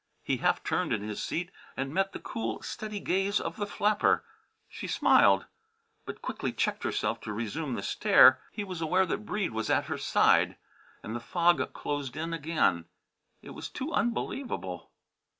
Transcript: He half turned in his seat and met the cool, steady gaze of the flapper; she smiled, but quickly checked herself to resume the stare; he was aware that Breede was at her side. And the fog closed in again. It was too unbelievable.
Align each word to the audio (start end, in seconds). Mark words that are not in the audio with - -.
He 0.23 0.37
half 0.37 0.63
turned 0.63 0.93
in 0.93 1.03
his 1.03 1.21
seat 1.21 1.51
and 1.77 1.93
met 1.93 2.11
the 2.11 2.17
cool, 2.19 2.63
steady 2.63 2.99
gaze 2.99 3.39
of 3.39 3.57
the 3.57 3.67
flapper; 3.67 4.23
she 4.67 4.87
smiled, 4.87 5.45
but 6.07 6.23
quickly 6.23 6.51
checked 6.51 6.81
herself 6.83 7.21
to 7.21 7.31
resume 7.31 7.75
the 7.75 7.83
stare; 7.83 8.41
he 8.51 8.63
was 8.63 8.81
aware 8.81 9.05
that 9.05 9.27
Breede 9.27 9.51
was 9.51 9.69
at 9.69 9.85
her 9.85 9.99
side. 9.99 10.57
And 11.03 11.15
the 11.15 11.19
fog 11.19 11.71
closed 11.73 12.17
in 12.17 12.33
again. 12.33 12.85
It 13.43 13.51
was 13.51 13.69
too 13.69 13.93
unbelievable. 13.93 14.89